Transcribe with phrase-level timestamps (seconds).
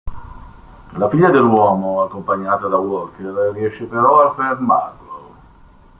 [0.97, 5.35] La figlia dell'uomo, accompagnata da Walker, riesce però a fermarlo.